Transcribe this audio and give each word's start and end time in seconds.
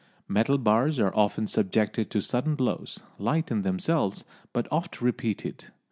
Metal 0.27 0.57
bars 0.57 0.99
are 0.99 1.15
often 1.15 1.45
subjected 1.45 2.09
to 2.09 2.21
sudden 2.23 2.55
blows, 2.55 3.01
light 3.19 3.51
in 3.51 3.61
themselves 3.61 4.25
but 4.51 4.67
oft 4.71 4.99
repeated. 4.99 5.65